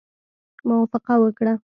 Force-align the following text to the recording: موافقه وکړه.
موافقه 0.67 1.13
وکړه. 1.23 1.53